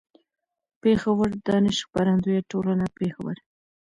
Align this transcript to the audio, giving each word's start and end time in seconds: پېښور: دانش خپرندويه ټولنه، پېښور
پېښور: 0.81 1.29
دانش 1.45 1.77
خپرندويه 1.87 2.41
ټولنه، 2.51 2.85
پېښور 2.97 3.35